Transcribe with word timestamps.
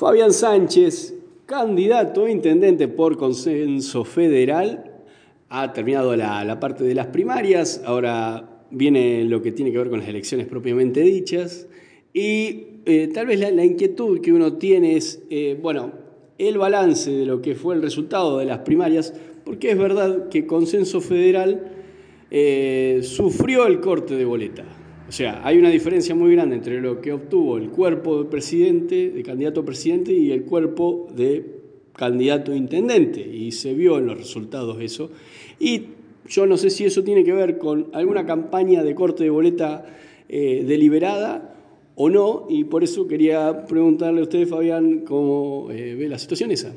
Fabián 0.00 0.32
Sánchez, 0.32 1.14
candidato 1.44 2.24
a 2.24 2.30
intendente 2.30 2.88
por 2.88 3.18
consenso 3.18 4.06
federal, 4.06 5.02
ha 5.50 5.74
terminado 5.74 6.16
la, 6.16 6.58
parte 6.58 6.84
de 6.84 6.94
las 6.94 7.08
primarias, 7.08 7.82
ahora 7.84 8.62
viene 8.70 9.24
lo 9.24 9.42
que 9.42 9.52
tiene 9.52 9.70
que 9.70 9.76
ver 9.76 9.90
con 9.90 10.00
las 10.00 10.08
elecciones 10.08 10.46
propiamente 10.46 11.02
dichas, 11.02 11.68
y 12.14 12.78
eh, 12.86 13.10
tal 13.12 13.26
vez 13.26 13.40
la, 13.40 13.62
inquietud 13.62 14.22
que 14.22 14.32
uno 14.32 14.54
tiene 14.54 14.96
es, 14.96 15.22
eh, 15.28 15.58
bueno, 15.60 15.92
el 16.38 16.56
balance 16.56 17.10
de 17.10 17.26
lo 17.26 17.42
que 17.42 17.54
fue 17.54 17.74
el 17.74 17.82
resultado 17.82 18.38
de 18.38 18.46
las 18.46 18.60
primarias, 18.60 19.12
porque 19.44 19.72
es 19.72 19.76
verdad 19.76 20.30
que 20.30 20.46
Consenso 20.46 21.02
Federal 21.02 21.74
eh, 22.30 23.00
sufrió 23.02 23.66
el 23.66 23.80
corte 23.80 24.16
de 24.16 24.24
boleta. 24.24 24.79
O 25.10 25.12
sea, 25.12 25.40
hay 25.44 25.58
una 25.58 25.70
diferencia 25.70 26.14
muy 26.14 26.30
grande 26.36 26.54
entre 26.54 26.80
lo 26.80 27.00
que 27.00 27.12
obtuvo 27.12 27.58
el 27.58 27.70
cuerpo 27.70 28.22
de 28.22 28.30
presidente, 28.30 29.10
de 29.10 29.22
candidato 29.24 29.62
a 29.62 29.64
presidente, 29.64 30.12
y 30.12 30.30
el 30.30 30.44
cuerpo 30.44 31.08
de 31.16 31.62
candidato 31.96 32.52
a 32.52 32.56
intendente. 32.56 33.20
Y 33.20 33.50
se 33.50 33.74
vio 33.74 33.98
en 33.98 34.06
los 34.06 34.16
resultados 34.16 34.80
eso. 34.80 35.10
Y 35.58 35.82
yo 36.28 36.46
no 36.46 36.56
sé 36.56 36.70
si 36.70 36.84
eso 36.84 37.02
tiene 37.02 37.24
que 37.24 37.32
ver 37.32 37.58
con 37.58 37.88
alguna 37.92 38.24
campaña 38.24 38.84
de 38.84 38.94
corte 38.94 39.24
de 39.24 39.30
boleta 39.30 39.84
eh, 40.28 40.64
deliberada 40.64 41.56
o 41.96 42.08
no, 42.08 42.46
y 42.48 42.62
por 42.62 42.84
eso 42.84 43.08
quería 43.08 43.66
preguntarle 43.66 44.20
a 44.20 44.22
usted, 44.22 44.46
Fabián, 44.46 45.00
cómo 45.00 45.72
eh, 45.72 45.96
ve 45.96 46.08
la 46.08 46.20
situación 46.20 46.52
esa. 46.52 46.72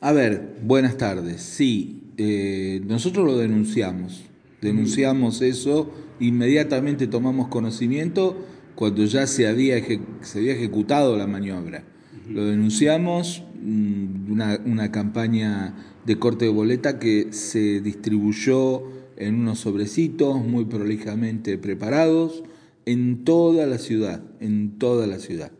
A 0.00 0.12
ver, 0.14 0.54
buenas 0.62 0.96
tardes. 0.96 1.42
Sí, 1.42 2.00
eh, 2.16 2.80
nosotros 2.86 3.26
lo 3.26 3.36
denunciamos. 3.36 4.24
Denunciamos 4.60 5.42
eso 5.42 5.90
inmediatamente 6.20 7.06
tomamos 7.06 7.48
conocimiento 7.48 8.36
cuando 8.74 9.04
ya 9.04 9.26
se 9.26 9.46
había, 9.46 9.76
se 10.20 10.38
había 10.38 10.52
ejecutado 10.52 11.16
la 11.16 11.26
maniobra. 11.26 11.84
Lo 12.28 12.44
denunciamos, 12.44 13.42
mm, 13.62 14.32
una, 14.32 14.60
una, 14.64 14.90
campaña 14.90 15.74
de 16.04 16.18
corte 16.18 16.46
de 16.46 16.50
boleta 16.50 16.98
que 16.98 17.32
se 17.32 17.80
distribuyó 17.80 18.82
en 19.16 19.36
unos 19.36 19.60
sobrecitos 19.60 20.44
muy 20.44 20.64
prolijamente 20.64 21.56
preparados 21.56 22.42
en 22.84 23.24
toda 23.24 23.66
la 23.66 23.78
ciudad, 23.78 24.22
en 24.40 24.78
toda 24.78 25.06
la 25.06 25.18
ciudad. 25.18 25.52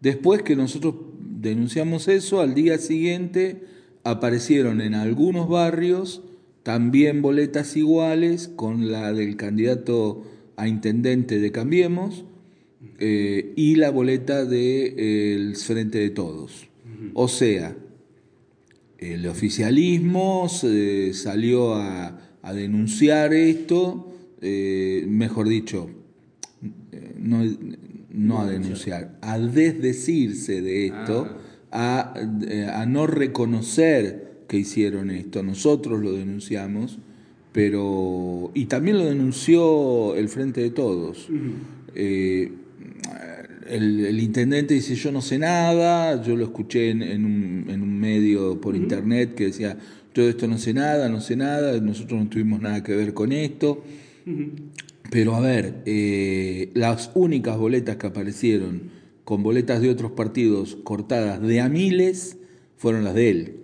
Después 0.00 0.42
que 0.42 0.56
nosotros 0.56 0.94
denunciamos 1.20 2.08
eso, 2.08 2.40
al 2.40 2.54
día 2.54 2.78
siguiente 2.78 3.62
aparecieron 4.04 4.80
en 4.80 4.94
algunos 4.94 5.48
barrios 5.48 6.22
también 6.62 7.22
boletas 7.22 7.76
iguales 7.76 8.48
con 8.48 8.90
la 8.90 9.12
del 9.12 9.36
candidato 9.36 10.24
a 10.56 10.68
intendente 10.68 11.40
de 11.40 11.50
Cambiemos 11.50 12.24
eh, 12.98 13.52
y 13.56 13.74
la 13.76 13.90
boleta 13.90 14.44
del 14.44 15.56
Frente 15.56 15.98
de 15.98 16.10
Todos. 16.10 16.68
O 17.14 17.26
sea, 17.26 17.76
el 18.98 19.26
oficialismo 19.26 20.48
salió 20.48 21.74
a, 21.74 22.18
denunciar 22.54 23.34
esto, 23.34 24.12
eh, 24.40 25.04
mejor 25.08 25.48
dicho, 25.48 25.90
eh, 26.92 27.14
no, 27.18 28.40
a 28.40 28.46
denunciar, 28.46 29.18
a 29.20 29.38
desdecirse 29.38 30.62
de 30.62 30.86
esto, 30.86 31.28
ah. 31.72 32.14
a, 32.14 32.82
a 32.82 32.86
no 32.86 33.06
reconocer 33.08 34.31
que 34.52 34.58
hicieron 34.58 35.10
esto. 35.10 35.42
Nosotros 35.42 36.02
lo 36.02 36.12
denunciamos, 36.12 36.98
pero. 37.52 38.50
Y 38.52 38.66
también 38.66 38.98
lo 38.98 39.06
denunció 39.06 40.14
el 40.14 40.28
Frente 40.28 40.60
de 40.60 40.68
Todos. 40.68 41.30
Eh, 41.94 42.52
el, 43.66 44.20
intendente 44.20 44.74
dice: 44.74 44.94
Yo 44.94 45.10
no 45.10 45.22
sé 45.22 45.38
nada. 45.38 46.22
Yo 46.22 46.36
lo 46.36 46.44
escuché 46.44 46.90
en, 46.90 47.24
un, 47.24 47.98
medio 47.98 48.60
por 48.60 48.76
internet 48.76 49.34
que 49.34 49.46
decía: 49.46 49.78
Todo 50.12 50.28
esto 50.28 50.46
no 50.46 50.58
sé 50.58 50.74
nada, 50.74 51.08
no 51.08 51.22
sé 51.22 51.34
nada. 51.34 51.80
Nosotros 51.80 52.20
no 52.20 52.28
tuvimos 52.28 52.60
nada 52.60 52.82
que 52.82 52.94
ver 52.94 53.14
con 53.14 53.32
esto. 53.32 53.82
Pero 55.10 55.34
a 55.34 55.40
ver, 55.40 55.82
eh, 55.86 56.72
las 56.74 57.10
únicas 57.14 57.56
boletas 57.56 57.96
que 57.96 58.06
aparecieron 58.06 58.90
con 59.24 59.42
boletas 59.42 59.80
de 59.80 59.88
otros 59.88 60.12
partidos 60.12 60.76
cortadas 60.84 61.40
de 61.40 61.62
a 61.62 61.70
miles 61.70 62.36
fueron 62.76 63.02
las 63.04 63.14
de 63.14 63.30
él. 63.30 63.62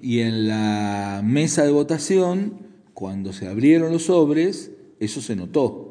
Y 0.00 0.20
en 0.20 0.48
la 0.48 1.22
mesa 1.24 1.64
de 1.64 1.70
votación, 1.70 2.58
cuando 2.94 3.32
se 3.32 3.48
abrieron 3.48 3.92
los 3.92 4.04
sobres, 4.04 4.70
eso 5.00 5.20
se 5.20 5.36
notó. 5.36 5.90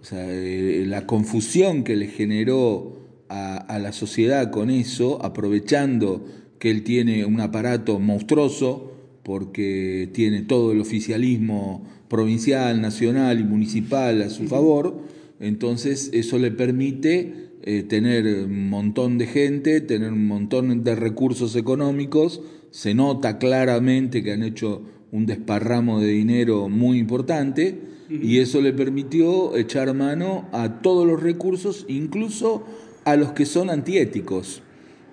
O 0.00 0.04
sea, 0.04 0.26
eh, 0.28 0.84
la 0.86 1.06
confusión 1.06 1.84
que 1.84 1.96
le 1.96 2.08
generó 2.08 2.96
a, 3.28 3.78
la 3.78 3.92
sociedad 3.92 4.50
con 4.50 4.68
eso, 4.68 5.24
aprovechando 5.24 6.26
que 6.58 6.70
él 6.70 6.82
tiene 6.82 7.24
un 7.24 7.40
aparato 7.40 7.98
monstruoso, 7.98 8.92
porque 9.22 10.10
tiene 10.12 10.42
todo 10.42 10.72
el 10.72 10.80
oficialismo 10.80 11.86
provincial, 12.08 12.80
nacional 12.80 13.40
y 13.40 13.44
municipal 13.44 14.20
a 14.22 14.28
su 14.28 14.48
favor, 14.48 15.00
entonces 15.40 16.10
eso 16.12 16.38
le 16.38 16.50
permite 16.50 17.41
eh, 17.64 17.84
tener 17.84 18.26
un 18.26 18.68
montón 18.68 19.18
de 19.18 19.26
gente, 19.26 19.80
tener 19.80 20.12
un 20.12 20.26
montón 20.26 20.82
de 20.82 20.94
recursos 20.96 21.54
económicos. 21.54 22.42
Se 22.70 22.92
nota 22.94 23.38
claramente 23.38 24.22
que 24.22 24.32
han 24.32 24.42
hecho 24.42 24.82
un 25.12 25.26
desparramo 25.26 26.00
de 26.00 26.08
dinero 26.08 26.68
muy 26.68 26.98
importante 26.98 27.78
y 28.08 28.38
eso 28.38 28.60
le 28.60 28.72
permitió 28.72 29.56
echar 29.56 29.94
mano 29.94 30.48
a 30.52 30.80
todos 30.82 31.06
los 31.06 31.22
recursos, 31.22 31.86
incluso 31.88 32.64
a 33.04 33.16
los 33.16 33.32
que 33.32 33.46
son 33.46 33.70
antiéticos, 33.70 34.62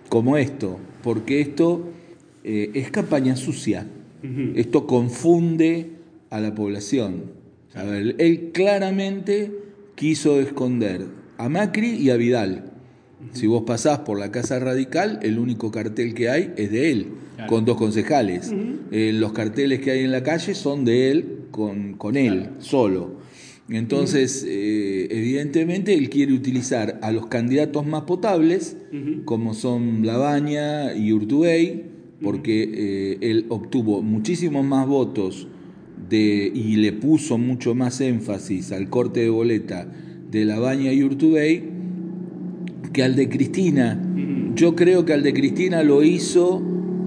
como 0.10 0.36
esto, 0.38 0.80
porque 1.04 1.40
esto 1.40 1.90
eh, 2.44 2.72
es 2.74 2.92
campaña 2.92 3.36
sucia, 3.36 3.88
esto 4.56 4.86
confunde 4.86 5.92
a 6.30 6.42
la 6.42 6.56
población. 6.56 7.32
A 7.74 7.84
ver, 7.84 8.16
él 8.18 8.52
claramente 8.54 9.52
quiso 9.96 10.42
esconder 10.42 11.19
a 11.40 11.48
Macri 11.48 11.92
y 11.92 12.10
a 12.10 12.18
Vidal. 12.18 12.66
Si 13.32 13.48
vos 13.48 13.64
pasás 13.66 14.00
por 14.00 14.20
la 14.20 14.30
Casa 14.30 14.60
Radical, 14.60 15.20
el 15.24 15.40
único 15.40 15.72
cartel 15.72 16.14
que 16.14 16.30
hay 16.30 16.54
es 16.58 16.70
de 16.70 16.92
él 16.92 17.08
con 17.48 17.64
dos 17.64 17.78
concejales. 17.78 18.52
Eh, 18.92 19.14
los 19.14 19.32
carteles 19.32 19.80
que 19.80 19.92
hay 19.92 20.04
en 20.04 20.12
la 20.12 20.22
calle 20.22 20.54
son 20.54 20.84
de 20.84 21.12
él 21.12 21.40
con, 21.52 21.94
con 21.94 22.18
él, 22.18 22.50
solo. 22.60 23.20
Entonces, 23.70 24.46
eh, 24.46 25.08
evidentemente, 25.12 25.94
él 25.94 26.10
quiere 26.10 26.34
utilizar 26.34 27.00
a 27.02 27.12
los 27.14 27.28
candidatos 27.28 27.86
más 27.86 28.04
potables, 28.04 28.76
como 29.24 29.54
son 29.54 30.06
Labaña 30.06 30.94
y 30.94 31.14
Urtubey, 31.14 31.86
porque 32.22 32.64
eh, 32.64 33.18
él 33.22 33.46
obtuvo 33.48 34.02
muchísimos 34.02 34.66
más 34.66 34.86
votos 34.88 35.48
de, 36.10 36.52
y 36.54 36.76
le 36.76 36.92
puso 36.92 37.38
mucho 37.38 37.76
más 37.76 38.02
énfasis 38.02 38.74
al 38.74 38.90
corte 38.90 39.22
de 39.22 39.30
boleta 39.30 39.88
de 40.32 40.46
Labaña 40.46 40.92
y 40.94 41.04
Urtubey 41.04 41.64
que 42.94 43.04
al 43.04 43.16
de 43.16 43.30
Cristina. 43.30 44.02
Yo 44.56 44.76
creo 44.76 45.06
que 45.06 45.14
al 45.14 45.24
de 45.24 45.34
Cristina 45.34 45.84
lo 45.84 46.04
hizo 46.04 46.62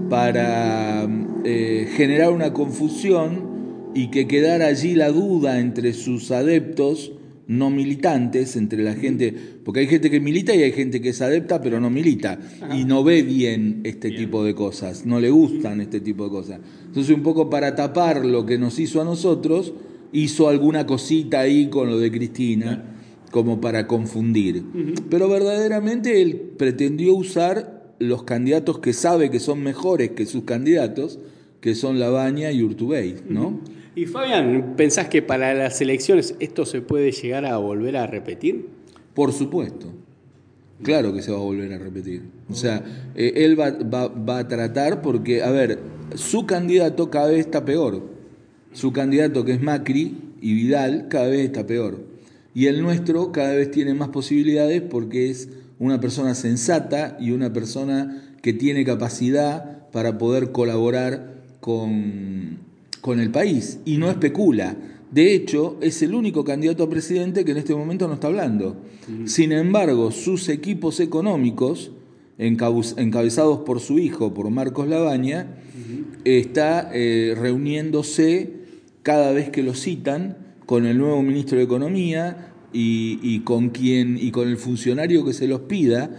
para 0.08 1.08
eh, 1.44 1.88
generar 1.96 2.32
una 2.32 2.52
confusión 2.52 3.90
y 3.94 4.08
que 4.08 4.26
quedara 4.26 4.66
allí 4.66 4.94
la 4.94 5.10
duda 5.10 5.58
entre 5.60 5.92
sus 5.92 6.30
adeptos 6.30 7.12
no 7.48 7.70
militantes, 7.70 8.56
entre 8.56 8.82
la 8.82 8.94
gente, 8.94 9.34
porque 9.64 9.80
hay 9.80 9.86
gente 9.86 10.10
que 10.10 10.20
milita 10.20 10.54
y 10.54 10.62
hay 10.62 10.72
gente 10.72 11.00
que 11.00 11.10
es 11.10 11.20
adepta 11.20 11.60
pero 11.60 11.80
no 11.80 11.90
milita 11.90 12.38
y 12.74 12.84
no 12.84 13.04
ve 13.04 13.22
bien 13.22 13.80
este 13.84 14.10
tipo 14.10 14.44
de 14.44 14.54
cosas, 14.54 15.04
no 15.04 15.20
le 15.20 15.28
gustan 15.30 15.80
este 15.80 16.00
tipo 16.00 16.24
de 16.24 16.30
cosas. 16.30 16.60
Entonces 16.86 17.14
un 17.14 17.22
poco 17.22 17.50
para 17.50 17.74
tapar 17.74 18.24
lo 18.24 18.46
que 18.46 18.58
nos 18.58 18.78
hizo 18.78 19.02
a 19.02 19.04
nosotros, 19.04 19.74
hizo 20.12 20.48
alguna 20.48 20.86
cosita 20.86 21.40
ahí 21.40 21.66
con 21.68 21.90
lo 21.90 21.98
de 21.98 22.10
Cristina, 22.10 22.91
como 23.32 23.60
para 23.60 23.88
confundir. 23.88 24.62
Pero 25.10 25.28
verdaderamente 25.28 26.22
él 26.22 26.52
pretendió 26.56 27.14
usar 27.14 27.94
los 27.98 28.22
candidatos 28.24 28.78
que 28.78 28.92
sabe 28.92 29.30
que 29.30 29.40
son 29.40 29.62
mejores 29.62 30.10
que 30.10 30.26
sus 30.26 30.44
candidatos, 30.44 31.18
que 31.60 31.74
son 31.74 31.98
Labaña 31.98 32.52
y 32.52 32.62
Urtubey, 32.62 33.16
¿no? 33.28 33.58
Y 33.96 34.04
Fabián, 34.04 34.74
¿pensás 34.76 35.08
que 35.08 35.22
para 35.22 35.54
las 35.54 35.80
elecciones 35.80 36.36
esto 36.40 36.66
se 36.66 36.82
puede 36.82 37.10
llegar 37.10 37.46
a 37.46 37.56
volver 37.56 37.96
a 37.96 38.06
repetir? 38.06 38.66
Por 39.14 39.32
supuesto. 39.32 39.86
Claro 40.82 41.14
que 41.14 41.22
se 41.22 41.32
va 41.32 41.38
a 41.38 41.42
volver 41.42 41.72
a 41.72 41.78
repetir. 41.78 42.22
O 42.50 42.54
sea, 42.54 42.84
eh, 43.14 43.32
él 43.36 43.58
va, 43.58 43.70
va, 43.70 44.38
a 44.40 44.48
tratar 44.48 45.00
porque, 45.00 45.42
a 45.42 45.50
ver, 45.50 45.78
su 46.16 46.44
candidato 46.44 47.08
cada 47.08 47.28
vez 47.28 47.40
está 47.40 47.64
peor. 47.64 48.02
Su 48.72 48.92
candidato 48.92 49.44
que 49.44 49.52
es 49.52 49.62
Macri 49.62 50.16
y 50.40 50.52
Vidal 50.54 51.06
cada 51.08 51.28
vez 51.28 51.40
está 51.40 51.66
peor. 51.66 52.11
Y 52.54 52.66
el 52.66 52.82
nuestro 52.82 53.32
cada 53.32 53.54
vez 53.54 53.70
tiene 53.70 53.94
más 53.94 54.08
posibilidades 54.08 54.82
porque 54.82 55.30
es 55.30 55.48
una 55.78 56.00
persona 56.00 56.34
sensata 56.34 57.16
y 57.18 57.30
una 57.30 57.52
persona 57.52 58.36
que 58.42 58.52
tiene 58.52 58.84
capacidad 58.84 59.88
para 59.90 60.18
poder 60.18 60.52
colaborar 60.52 61.42
con, 61.60 62.58
con 63.00 63.20
el 63.20 63.30
país 63.30 63.78
y 63.84 63.96
no 63.98 64.10
especula. 64.10 64.76
De 65.10 65.34
hecho, 65.34 65.76
es 65.80 66.02
el 66.02 66.14
único 66.14 66.42
candidato 66.44 66.84
a 66.84 66.90
presidente 66.90 67.44
que 67.44 67.52
en 67.52 67.58
este 67.58 67.74
momento 67.74 68.08
no 68.08 68.14
está 68.14 68.28
hablando. 68.28 68.76
Sin 69.26 69.52
embargo, 69.52 70.10
sus 70.10 70.48
equipos 70.48 71.00
económicos 71.00 71.92
encabezados 72.38 73.60
por 73.60 73.80
su 73.80 73.98
hijo, 73.98 74.32
por 74.32 74.48
Marcos 74.50 74.88
Labaña, 74.88 75.58
está 76.24 76.90
eh, 76.94 77.34
reuniéndose 77.38 78.52
cada 79.02 79.32
vez 79.32 79.50
que 79.50 79.62
lo 79.62 79.74
citan 79.74 80.36
con 80.66 80.86
el 80.86 80.98
nuevo 80.98 81.22
ministro 81.22 81.58
de 81.58 81.64
Economía 81.64 82.52
y, 82.72 83.40
con 83.40 83.70
quien 83.70 84.18
y 84.18 84.30
con 84.30 84.48
el 84.48 84.56
funcionario 84.56 85.24
que 85.24 85.32
se 85.32 85.46
los 85.46 85.60
pida, 85.60 86.10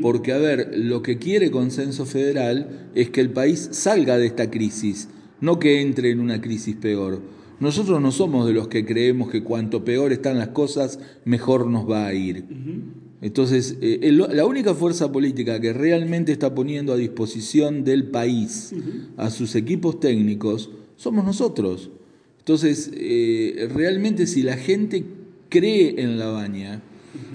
porque 0.00 0.32
a 0.32 0.38
ver, 0.38 0.72
lo 0.76 1.02
que 1.02 1.18
quiere 1.18 1.50
consenso 1.50 2.06
federal 2.06 2.90
es 2.94 3.10
que 3.10 3.20
el 3.20 3.30
país 3.30 3.68
salga 3.72 4.18
de 4.18 4.26
esta 4.26 4.50
crisis, 4.50 5.08
no 5.40 5.58
que 5.58 5.80
entre 5.80 6.10
en 6.10 6.20
una 6.20 6.40
crisis 6.40 6.76
peor. 6.76 7.20
Nosotros 7.60 8.00
no 8.00 8.10
somos 8.10 8.46
de 8.46 8.52
los 8.52 8.68
que 8.68 8.84
creemos 8.84 9.30
que 9.30 9.44
cuanto 9.44 9.84
peor 9.84 10.12
están 10.12 10.38
las 10.38 10.48
cosas, 10.48 10.98
mejor 11.24 11.66
nos 11.66 11.88
va 11.88 12.06
a 12.06 12.14
ir. 12.14 12.44
Entonces, 13.22 13.78
eh, 13.80 14.12
la 14.12 14.44
única 14.44 14.74
fuerza 14.74 15.10
política 15.10 15.60
que 15.60 15.72
realmente 15.72 16.32
está 16.32 16.54
poniendo 16.54 16.92
a 16.92 16.96
disposición 16.96 17.84
del 17.84 18.08
país 18.10 18.74
a 19.16 19.30
sus 19.30 19.54
equipos 19.54 20.00
técnicos 20.00 20.70
somos 20.96 21.24
nosotros. 21.24 21.90
Entonces, 22.44 22.90
eh, 22.92 23.70
realmente 23.74 24.26
si 24.26 24.42
la 24.42 24.58
gente 24.58 25.02
cree 25.48 26.02
en 26.02 26.18
la 26.18 26.26
baña 26.26 26.82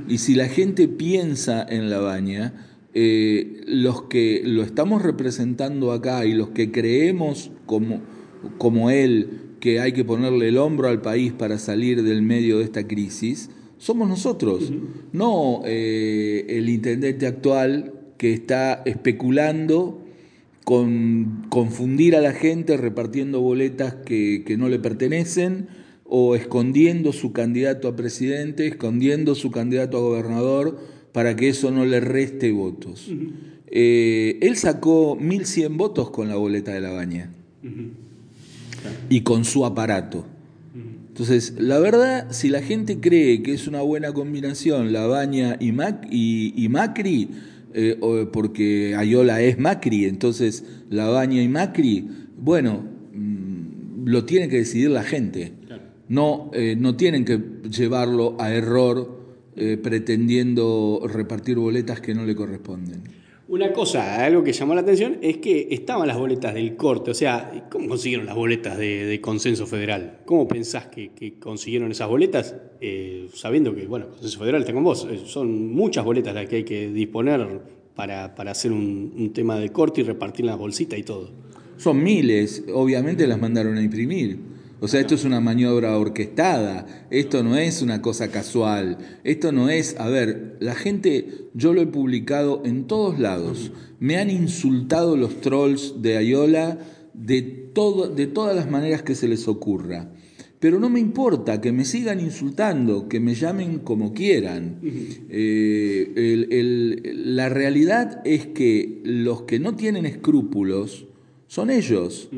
y 0.08 0.20
si 0.20 0.36
la 0.36 0.48
gente 0.48 0.88
piensa 0.88 1.66
en 1.68 1.90
la 1.90 1.98
baña, 1.98 2.68
eh, 2.94 3.64
los 3.66 4.04
que 4.04 4.44
lo 4.46 4.62
estamos 4.62 5.02
representando 5.02 5.94
acá 5.94 6.28
y 6.28 6.34
los 6.34 6.50
que 6.50 6.72
creemos 6.72 7.50
como, 7.66 8.02
como 8.60 8.92
él 8.92 9.56
que 9.60 9.80
hay 9.80 9.94
que 9.94 10.06
ponerle 10.06 10.50
el 10.50 10.60
hombro 10.60 10.88
al 10.88 11.02
país 11.02 11.34
para 11.34 11.58
salir 11.58 12.04
del 12.04 12.22
medio 12.22 12.60
de 12.60 12.66
esta 12.66 12.88
crisis, 12.88 13.50
somos 13.80 14.08
nosotros, 14.08 14.72
no 15.12 15.64
eh, 15.66 16.46
el 16.50 16.70
intendente 16.70 17.26
actual 17.26 17.94
que 18.20 18.32
está 18.32 18.84
especulando 18.86 20.06
con 20.70 21.48
confundir 21.50 22.16
a 22.16 22.22
la 22.22 22.32
gente 22.32 22.78
repartiendo 22.78 23.42
boletas 23.42 23.96
que, 24.06 24.56
no 24.60 24.70
le 24.70 24.78
pertenecen 24.78 25.68
o 26.06 26.36
escondiendo 26.36 27.12
su 27.12 27.34
candidato 27.34 27.88
a 27.88 27.96
presidente, 27.96 28.68
escondiendo 28.68 29.34
su 29.34 29.50
candidato 29.50 29.98
a 29.98 30.02
gobernador 30.02 30.80
para 31.12 31.36
que 31.36 31.50
eso 31.50 31.72
no 31.72 31.86
le 31.86 32.00
reste 32.02 32.52
votos. 32.52 33.12
Eh, 33.66 34.38
él 34.44 34.58
sacó 34.58 35.18
1.100 35.18 35.76
votos 35.76 36.12
con 36.12 36.30
la 36.30 36.36
boleta 36.36 36.72
de 36.72 36.82
la 36.82 36.92
baña 36.92 37.32
y 39.10 39.22
con 39.22 39.46
su 39.46 39.66
aparato. 39.66 40.28
Entonces, 41.08 41.56
la 41.58 41.80
verdad, 41.80 42.28
si 42.30 42.50
la 42.50 42.62
gente 42.62 43.00
cree 43.00 43.42
que 43.42 43.56
es 43.56 43.68
una 43.68 43.82
buena 43.82 44.14
combinación 44.14 44.94
la 44.94 45.08
baña 45.08 45.58
y, 45.60 45.72
Mac, 45.72 46.08
y 46.12 46.68
Macri, 46.70 47.30
eh, 47.74 47.98
porque 48.32 48.96
Ayola 48.96 49.42
es 49.42 49.60
Macri, 49.60 50.06
entonces 50.06 50.64
la 50.90 51.08
baña 51.08 51.42
y 51.42 51.48
Macri, 51.48 52.08
bueno, 52.38 52.84
mm, 53.14 54.06
lo 54.06 54.26
tiene 54.26 54.50
que 54.50 54.58
decidir 54.58 54.90
la 54.90 55.04
gente. 55.04 55.54
No, 56.08 56.50
eh, 56.54 56.76
no 56.76 56.96
tienen 56.96 57.24
que 57.24 57.40
llevarlo 57.70 58.36
a 58.40 58.52
error 58.52 59.20
eh, 59.56 59.78
pretendiendo 59.78 61.02
repartir 61.06 61.58
boletas 61.58 62.02
que 62.02 62.16
no 62.16 62.26
le 62.26 62.36
corresponden. 62.36 63.04
Una 63.50 63.74
cosa, 63.74 64.24
algo 64.24 64.44
que 64.44 64.54
llamó 64.54 64.76
la 64.76 64.82
atención 64.82 65.18
es 65.24 65.38
que 65.38 65.70
estaban 65.72 66.08
las 66.08 66.20
boletas 66.20 66.54
del 66.54 66.76
corte. 66.76 67.10
O 67.10 67.14
sea, 67.16 67.66
¿cómo 67.72 67.90
consiguieron 67.90 68.28
las 68.28 68.36
boletas 68.36 68.78
de, 68.78 69.20
consenso 69.24 69.66
federal? 69.66 70.20
¿Cómo 70.26 70.48
pensás 70.48 70.86
que, 70.86 71.34
consiguieron 71.40 71.90
esas 71.90 72.08
boletas? 72.08 72.56
Eh, 72.80 73.28
sabiendo 73.34 73.74
que, 73.74 73.88
bueno, 73.88 74.10
consenso 74.10 74.38
federal 74.38 74.62
está 74.62 74.72
con 74.72 74.84
vos. 74.84 75.08
Eh, 75.10 75.22
son 75.26 75.72
muchas 75.72 76.06
boletas 76.06 76.36
las 76.36 76.48
que 76.48 76.58
hay 76.58 76.64
que 76.64 76.92
disponer 76.92 77.62
para, 77.96 78.26
hacer 78.26 78.72
un, 78.72 79.16
un 79.18 79.34
tema 79.34 79.58
de 79.58 79.72
corte 79.72 80.02
y 80.02 80.04
repartir 80.04 80.46
las 80.46 80.56
bolsitas 80.60 81.00
y 81.00 81.04
todo. 81.04 81.32
Son 81.78 82.04
miles, 82.04 82.66
obviamente 82.72 83.26
las 83.26 83.40
mandaron 83.40 83.78
a 83.78 83.82
imprimir. 83.82 84.38
O 84.82 84.88
sea, 84.88 85.02
esto 85.02 85.16
es 85.16 85.26
una 85.26 85.42
maniobra 85.42 85.98
orquestada, 85.98 87.08
esto 87.10 87.44
no 87.44 87.58
es 87.58 87.82
una 87.82 88.02
cosa 88.02 88.30
casual, 88.30 88.98
esto 89.24 89.52
no 89.52 89.70
es, 89.70 90.00
a 90.00 90.08
ver, 90.08 90.56
la 90.62 90.74
gente, 90.74 91.50
yo 91.54 91.74
lo 91.74 91.82
he 91.82 91.88
publicado 91.88 92.62
en 92.64 92.86
todos 92.86 93.20
lados, 93.20 93.72
me 94.00 94.18
han 94.18 94.30
insultado 94.30 95.18
los 95.18 95.42
trolls 95.42 96.02
de 96.02 96.16
Ayola 96.18 96.80
de, 97.14 97.42
todo, 97.42 98.08
de 98.08 98.28
todas 98.28 98.56
las 98.56 98.70
maneras 98.72 99.04
que 99.04 99.16
se 99.16 99.28
les 99.28 99.50
ocurra. 99.50 100.14
Pero 100.60 100.80
no 100.80 100.90
me 100.90 101.00
importa 101.00 101.62
que 101.62 101.72
me 101.72 101.86
sigan 101.86 102.20
insultando, 102.20 103.08
que 103.08 103.22
me 103.22 103.34
llamen 103.34 103.80
como 103.80 104.14
quieran. 104.14 104.80
Eh, 105.30 107.14
la 107.26 107.48
realidad 107.48 108.22
es 108.26 108.48
que 108.48 109.02
los 109.06 109.44
que 109.44 109.60
no 109.60 109.76
tienen 109.76 110.06
escrúpulos 110.06 111.08
son 111.48 111.70
ellos 111.70 112.30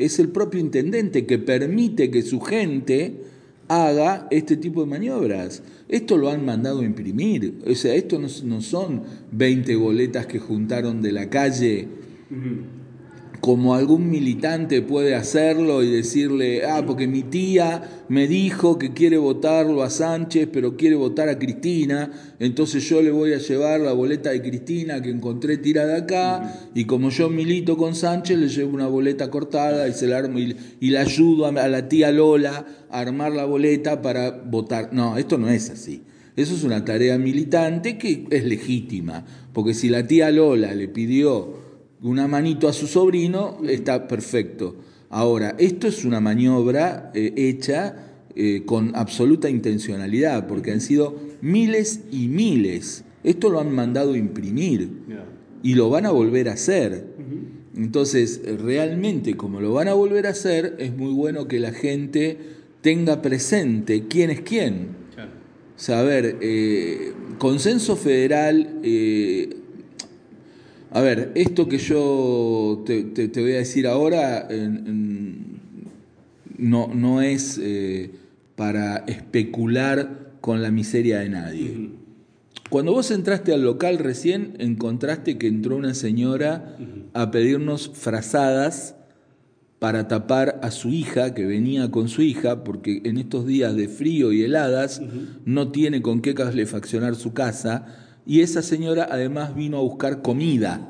es 0.00 0.18
el 0.18 0.28
propio 0.28 0.60
intendente 0.60 1.26
que 1.26 1.38
permite 1.38 2.10
que 2.10 2.22
su 2.22 2.40
gente 2.40 3.20
haga 3.68 4.26
este 4.30 4.56
tipo 4.56 4.80
de 4.80 4.86
maniobras. 4.88 5.62
Esto 5.88 6.16
lo 6.16 6.30
han 6.30 6.44
mandado 6.44 6.80
a 6.80 6.84
imprimir. 6.84 7.60
O 7.66 7.74
sea, 7.74 7.94
esto 7.94 8.18
no, 8.18 8.60
son 8.60 9.02
20 9.32 9.76
boletas 9.76 10.26
que 10.26 10.38
juntaron 10.38 11.02
de 11.02 11.12
la 11.12 11.30
calle 11.30 11.88
como 13.40 13.74
algún 13.74 14.10
militante 14.10 14.82
puede 14.82 15.14
hacerlo 15.14 15.82
y 15.82 15.90
decirle, 15.90 16.66
ah, 16.66 16.84
porque 16.86 17.06
mi 17.06 17.22
tía 17.22 18.04
me 18.08 18.28
dijo 18.28 18.78
que 18.78 18.92
quiere 18.92 19.16
votarlo 19.16 19.82
a 19.82 19.90
Sánchez, 19.90 20.48
pero 20.52 20.76
quiere 20.76 20.96
votar 20.96 21.28
a 21.28 21.38
Cristina, 21.38 22.10
entonces 22.38 22.86
yo 22.88 23.00
le 23.00 23.10
voy 23.10 23.32
a 23.32 23.38
llevar 23.38 23.80
la 23.80 23.92
boleta 23.92 24.30
de 24.30 24.42
Cristina 24.42 25.00
que 25.00 25.10
encontré 25.10 25.56
tirada 25.56 25.96
acá, 25.96 26.70
y 26.74 26.84
como 26.84 27.08
yo 27.10 27.30
milito 27.30 27.78
con 27.78 27.94
Sánchez, 27.94 28.38
le 28.38 28.48
llevo 28.48 28.74
una 28.74 28.88
boleta 28.88 29.30
cortada 29.30 29.88
y 29.88 29.94
se 29.94 30.06
la 30.06 30.18
armo 30.18 30.38
y, 30.38 30.56
y 30.80 30.90
le 30.90 30.98
ayudo 30.98 31.46
a 31.46 31.68
la 31.68 31.88
tía 31.88 32.12
Lola 32.12 32.66
a 32.90 33.00
armar 33.00 33.32
la 33.32 33.46
boleta 33.46 34.02
para 34.02 34.30
votar. 34.30 34.90
No, 34.92 35.16
esto 35.16 35.38
no 35.38 35.48
es 35.48 35.70
así. 35.70 36.02
Eso 36.36 36.54
es 36.54 36.62
una 36.62 36.84
tarea 36.84 37.18
militante 37.18 37.98
que 37.98 38.26
es 38.30 38.44
legítima, 38.44 39.24
porque 39.52 39.74
si 39.74 39.88
la 39.88 40.06
tía 40.06 40.30
Lola 40.30 40.74
le 40.74 40.88
pidió 40.88 41.59
una 42.02 42.26
manito 42.26 42.68
a 42.68 42.72
su 42.72 42.86
sobrino, 42.86 43.58
está 43.68 44.08
perfecto. 44.08 44.76
Ahora, 45.10 45.54
esto 45.58 45.88
es 45.88 46.04
una 46.04 46.20
maniobra 46.20 47.10
eh, 47.14 47.32
hecha 47.36 48.10
eh, 48.34 48.62
con 48.64 48.92
absoluta 48.94 49.50
intencionalidad, 49.50 50.46
porque 50.46 50.72
han 50.72 50.80
sido 50.80 51.16
miles 51.40 52.02
y 52.10 52.28
miles. 52.28 53.04
Esto 53.24 53.50
lo 53.50 53.60
han 53.60 53.74
mandado 53.74 54.12
a 54.14 54.18
imprimir 54.18 54.88
y 55.62 55.74
lo 55.74 55.90
van 55.90 56.06
a 56.06 56.10
volver 56.10 56.48
a 56.48 56.52
hacer. 56.52 57.06
Entonces, 57.76 58.40
realmente, 58.62 59.36
como 59.36 59.60
lo 59.60 59.72
van 59.74 59.88
a 59.88 59.94
volver 59.94 60.26
a 60.26 60.30
hacer, 60.30 60.76
es 60.78 60.96
muy 60.96 61.12
bueno 61.12 61.48
que 61.48 61.60
la 61.60 61.72
gente 61.72 62.38
tenga 62.80 63.20
presente 63.20 64.06
quién 64.08 64.30
es 64.30 64.40
quién. 64.40 65.00
Ver, 65.86 66.36
eh, 66.40 67.12
consenso 67.38 67.96
federal 67.96 68.80
a 70.92 71.00
ver, 71.00 71.32
esto 71.34 71.68
que 71.68 71.78
yo 71.78 72.82
te, 72.84 73.30
voy 73.40 73.52
a 73.52 73.58
decir 73.58 73.86
ahora 73.86 74.48
no, 76.58 76.88
no, 76.92 77.22
es 77.22 77.58
eh, 77.62 78.10
para 78.56 78.98
especular 79.06 80.32
con 80.40 80.62
la 80.62 80.70
miseria 80.70 81.20
de 81.20 81.28
nadie. 81.28 81.90
Cuando 82.70 82.92
vos 82.92 83.10
entraste 83.10 83.52
al 83.52 83.62
local 83.62 83.98
recién, 83.98 84.54
encontraste 84.58 85.38
que 85.38 85.46
entró 85.46 85.76
una 85.76 85.94
señora 85.94 86.76
a 87.14 87.30
pedirnos 87.30 87.90
frazadas 87.94 88.96
para 89.80 90.08
tapar 90.08 90.60
a 90.62 90.70
su 90.70 90.90
hija, 90.90 91.34
que 91.34 91.46
venía 91.46 91.90
con 91.90 92.08
su 92.08 92.22
hija, 92.22 92.62
porque 92.62 93.00
en 93.04 93.16
estos 93.16 93.46
días 93.46 93.74
de 93.74 93.88
frío 93.88 94.32
y 94.32 94.42
heladas 94.42 95.00
no 95.44 95.72
tiene 95.72 96.02
con 96.02 96.20
qué 96.20 96.34
calefaccionar 96.34 97.16
su 97.16 97.32
casa 97.32 98.09
y 98.30 98.42
esa 98.42 98.62
señora 98.62 99.08
además 99.10 99.56
vino 99.56 99.78
a 99.78 99.80
buscar 99.80 100.22
comida. 100.22 100.88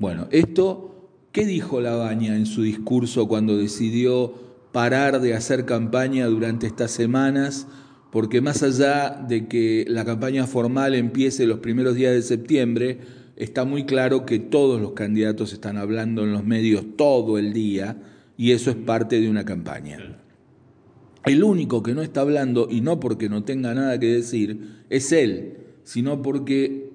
Bueno, 0.00 0.26
esto, 0.32 1.08
¿qué 1.30 1.46
dijo 1.46 1.80
Labaña 1.80 2.34
en 2.34 2.46
su 2.46 2.62
discurso 2.62 3.28
cuando 3.28 3.56
decidió 3.56 4.34
parar 4.72 5.20
de 5.20 5.34
hacer 5.34 5.66
campaña 5.66 6.26
durante 6.26 6.66
estas 6.66 6.90
semanas? 6.90 7.68
Porque 8.10 8.40
más 8.40 8.64
allá 8.64 9.24
de 9.28 9.46
que 9.46 9.84
la 9.86 10.04
campaña 10.04 10.48
formal 10.48 10.96
empiece 10.96 11.46
los 11.46 11.60
primeros 11.60 11.94
días 11.94 12.12
de 12.12 12.22
septiembre, 12.22 12.98
está 13.36 13.64
muy 13.64 13.86
claro 13.86 14.26
que 14.26 14.40
todos 14.40 14.80
los 14.80 14.94
candidatos 14.94 15.52
están 15.52 15.76
hablando 15.76 16.24
en 16.24 16.32
los 16.32 16.44
medios 16.44 16.84
todo 16.96 17.38
el 17.38 17.52
día 17.52 18.02
y 18.36 18.50
eso 18.50 18.72
es 18.72 18.76
parte 18.78 19.20
de 19.20 19.30
una 19.30 19.44
campaña. 19.44 20.18
El 21.24 21.44
único 21.44 21.84
que 21.84 21.94
no 21.94 22.02
está 22.02 22.22
hablando, 22.22 22.66
y 22.68 22.80
no 22.80 22.98
porque 22.98 23.28
no 23.28 23.44
tenga 23.44 23.74
nada 23.74 24.00
que 24.00 24.06
decir, 24.06 24.82
es 24.90 25.12
él 25.12 25.61
sino 25.84 26.22
porque 26.22 26.90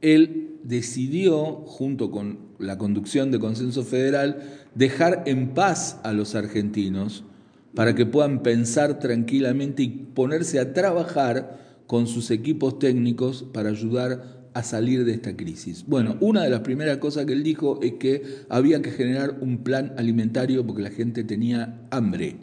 él 0.00 0.58
decidió, 0.62 1.44
junto 1.66 2.10
con 2.10 2.38
la 2.58 2.78
conducción 2.78 3.30
de 3.30 3.38
Consenso 3.38 3.84
Federal, 3.84 4.42
dejar 4.74 5.22
en 5.26 5.54
paz 5.54 6.00
a 6.02 6.12
los 6.12 6.34
argentinos 6.34 7.24
para 7.74 7.94
que 7.94 8.06
puedan 8.06 8.42
pensar 8.42 8.98
tranquilamente 8.98 9.82
y 9.82 9.88
ponerse 9.88 10.58
a 10.58 10.72
trabajar 10.72 11.82
con 11.86 12.06
sus 12.06 12.30
equipos 12.30 12.78
técnicos 12.78 13.44
para 13.52 13.68
ayudar 13.68 14.36
a 14.54 14.62
salir 14.62 15.04
de 15.04 15.12
esta 15.12 15.36
crisis? 15.36 15.84
Bueno, 15.86 16.16
una 16.20 16.42
de 16.42 16.48
las 16.48 16.60
primeras 16.60 16.96
cosas 16.96 17.26
que 17.26 17.34
él 17.34 17.42
dijo 17.42 17.78
es 17.82 17.92
que 17.94 18.22
había 18.48 18.80
que 18.80 18.90
generar 18.90 19.36
un 19.42 19.58
plan 19.58 19.92
alimentario 19.98 20.66
porque 20.66 20.82
la 20.82 20.90
gente 20.90 21.24
tenía 21.24 21.86
hambre. 21.90 22.36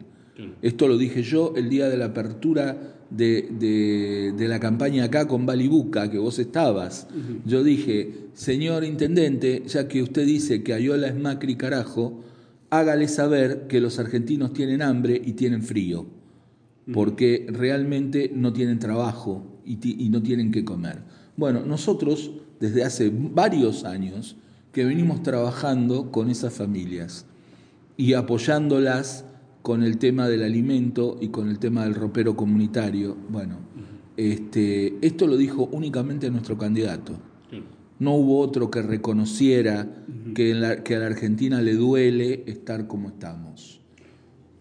Esto 0.62 0.88
lo 0.88 0.97
dije 0.97 1.23
yo 1.23 1.53
el 1.55 1.69
día 1.69 1.89
de 1.89 1.97
la 1.97 2.05
apertura 2.05 2.95
de, 3.15 4.34
la 4.48 4.60
campaña 4.60 5.05
acá 5.05 5.27
con 5.27 5.46
Balibuca, 5.46 6.10
que 6.10 6.17
vos 6.17 6.39
estabas. 6.39 7.08
Yo 7.46 7.63
dije, 7.63 8.27
señor 8.34 8.84
intendente, 8.84 9.63
ya 9.67 9.88
que 9.88 10.01
usted 10.01 10.25
dice 10.25 10.63
que 10.63 10.74
Ayola 10.74 11.08
es 11.08 11.15
Macri 11.15 11.55
carajo, 11.55 12.22
hágale 12.70 13.08
saber 13.08 13.67
que 13.67 13.79
los 13.79 14.00
argentinos 14.00 14.53
tienen 14.53 14.82
hambre 14.82 15.22
y 15.24 15.34
tienen 15.34 15.62
frío, 15.62 16.05
porque 16.91 17.46
realmente 17.50 18.32
no 18.34 18.51
tienen 18.51 18.79
trabajo 18.79 19.62
y, 19.65 20.03
y 20.03 20.10
no 20.10 20.22
tienen 20.22 20.51
que 20.51 20.65
comer. 20.65 21.03
Bueno, 21.38 21.63
nosotros 21.65 22.32
desde 22.60 22.84
hace 22.84 23.12
varios 23.13 23.84
años 23.84 24.38
que 24.72 24.86
venimos 24.86 25.22
trabajando 25.22 26.12
con 26.12 26.29
esas 26.29 26.53
familias 26.53 27.25
y 27.96 28.13
apoyándolas 28.13 29.25
con 29.63 29.82
el 29.82 29.98
tema 29.98 30.27
del 30.27 30.43
alimento 30.43 31.17
y 31.20 31.29
con 31.29 31.50
el 31.50 31.58
tema 31.58 31.86
del 31.86 31.96
ropero 31.96 32.36
comunitario. 32.36 33.17
Bueno, 33.29 33.58
este, 34.15 34.98
esto 35.01 35.25
lo 35.25 35.38
dijo 35.38 35.70
únicamente 35.72 36.29
nuestro 36.29 36.58
candidato. 36.58 37.13
No 38.00 38.15
hubo 38.15 38.39
otro 38.39 38.70
que 38.70 38.82
reconociera 38.82 39.88
que, 40.36 40.82
que 40.84 40.96
a 40.96 41.00
la 41.00 41.05
Argentina 41.05 41.62
le 41.62 41.74
duele 41.74 42.43
estar 42.46 42.88
como 42.88 43.08
estamos. 43.08 43.79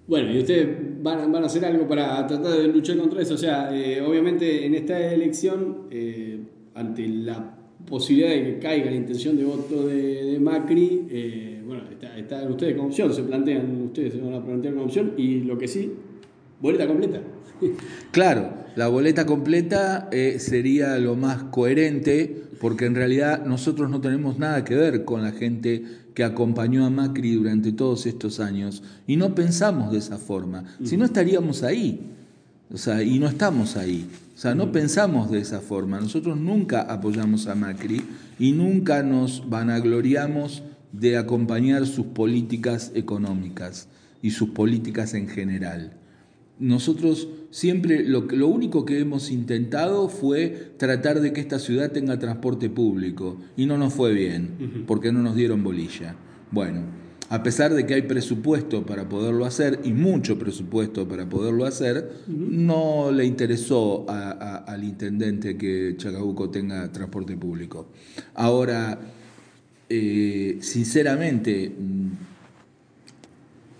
Bueno, 0.07 0.33
y 0.33 0.39
ustedes 0.39 0.69
van, 1.03 1.35
a 1.35 1.39
hacer 1.47 1.65
algo 1.65 1.89
para 1.89 2.25
tratar 2.27 2.53
de 2.53 2.69
luchar 2.69 2.99
contra 2.99 3.23
eso. 3.23 3.35
O 3.35 3.39
sea, 3.39 3.75
eh, 3.75 4.01
obviamente 4.01 4.65
en 4.65 4.75
esta 4.75 5.13
elección, 5.13 5.89
eh, 5.91 6.41
ante 6.75 7.09
la 7.09 7.62
posibilidad 7.87 8.31
de 8.31 8.45
que 8.45 8.59
caiga 8.59 8.91
la 8.91 8.97
intención 8.97 9.37
de 9.37 9.45
voto 9.45 9.87
de, 9.87 10.39
Macri, 10.41 11.07
eh, 11.11 11.63
bueno, 11.67 11.83
están 12.17 12.51
ustedes 12.51 12.77
con 12.77 12.87
opción, 12.87 13.13
se 13.13 13.23
plantean, 13.23 13.83
ustedes 13.83 14.15
se 14.15 14.21
van 14.21 14.35
a 14.35 14.45
plantear 14.45 14.75
con 14.75 14.85
opción, 14.85 15.13
y 15.17 15.41
lo 15.41 15.59
que 15.59 15.69
sí, 15.69 15.93
boleta 16.61 16.87
completa. 16.87 17.21
Claro, 18.11 18.51
la 18.75 18.89
boleta 18.89 19.25
completa 19.25 20.09
eh, 20.11 20.39
sería 20.39 20.99
lo 20.99 21.15
más 21.15 21.45
coherente, 21.45 22.45
porque 22.61 22.87
en 22.87 22.95
realidad 22.95 23.45
nosotros 23.47 23.89
no 23.89 24.01
tenemos 24.01 24.39
nada 24.39 24.65
que 24.65 24.75
ver 24.75 25.05
con 25.05 25.23
la 25.23 25.33
gente 25.33 25.85
que 26.15 26.25
acompañó 26.25 26.85
a 26.85 26.91
Macri 26.91 27.35
durante 27.35 27.73
todos 27.73 28.07
estos 28.07 28.41
años, 28.41 28.83
y 29.07 29.17
no 29.17 29.35
pensamos 29.35 29.93
de 29.93 29.99
esa 29.99 30.19
forma, 30.19 30.65
si 30.83 30.97
no 30.97 31.05
estaríamos 31.05 31.63
ahí. 31.63 32.13
O 32.73 32.79
sea, 32.79 33.03
y 33.03 33.19
no 33.19 33.29
estamos 33.29 33.77
ahí. 33.77 34.09
O 34.35 34.39
sea, 34.39 34.55
no 34.55 34.73
pensamos 34.73 35.31
de 35.31 35.41
esa 35.41 35.61
forma. 35.61 36.01
Nosotros 36.01 36.39
nunca 36.39 36.83
apoyamos 36.83 37.47
a 37.47 37.55
Macri 37.55 38.03
y 38.39 38.53
nunca 38.53 39.03
nos 39.03 39.49
vanagloriamos 39.49 40.63
de 40.93 41.17
acompañar 41.17 41.87
sus 41.87 42.07
políticas 42.07 42.93
económicas 42.95 43.89
y 44.23 44.31
sus 44.31 44.51
políticas 44.51 45.15
en 45.15 45.29
general. 45.29 45.97
Nosotros 46.59 47.29
siempre 47.51 48.05
lo, 48.05 48.23
lo 48.23 48.49
único 48.49 48.85
que 48.85 49.01
hemos 49.01 49.31
intentado 49.31 50.09
fue 50.09 50.75
tratar 50.77 51.21
de 51.21 51.33
que 51.33 51.41
esta 51.41 51.59
ciudad 51.59 51.93
tenga 51.93 52.19
transporte 52.19 52.71
público 52.71 53.39
y 53.57 53.67
no 53.67 53.79
nos 53.79 53.95
fue 53.95 54.13
bien, 54.13 54.85
porque 54.87 55.13
no 55.13 55.23
nos 55.23 55.35
dieron 55.35 55.63
bolilla. 55.63 56.15
Bueno, 56.51 56.83
a 57.29 57.43
pesar 57.43 57.73
de 57.75 57.87
que 57.87 57.95
hay 57.95 58.03
presupuesto 58.03 58.85
para 58.85 59.09
poderlo 59.09 59.45
hacer 59.45 59.81
y 59.85 59.93
mucho 59.93 60.39
presupuesto 60.39 61.09
para 61.09 61.29
poderlo 61.29 61.65
hacer, 61.65 62.25
no 62.27 63.11
le 63.11 63.25
interesó 63.25 64.07
al 64.09 64.85
intendente 64.85 65.57
que 65.57 65.95
Chacabuco 65.97 66.51
tenga 66.51 66.91
transporte 66.93 67.37
público. 67.37 67.89
Ahora, 68.35 68.99
eh, 69.89 70.59
sinceramente, 70.61 71.71
mm, 71.71 72.09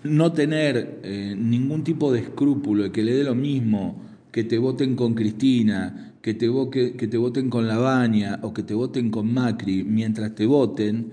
no 0.03 0.33
tener 0.33 0.99
eh, 1.03 1.35
ningún 1.37 1.83
tipo 1.83 2.11
de 2.11 2.19
escrúpulo, 2.19 2.91
que 2.91 3.03
le 3.03 3.13
dé 3.13 3.23
lo 3.23 3.35
mismo 3.35 4.01
que 4.31 4.43
te 4.43 4.57
voten 4.57 4.95
con 4.95 5.13
Cristina, 5.13 6.13
que 6.21 6.33
te, 6.33 6.49
que 6.71 7.07
te 7.07 7.17
voten 7.17 7.49
con 7.49 7.67
Lavagna 7.67 8.39
o 8.41 8.53
que 8.53 8.63
te 8.63 8.73
voten 8.73 9.11
con 9.11 9.31
Macri 9.33 9.83
mientras 9.83 10.33
te 10.33 10.45
voten, 10.45 11.11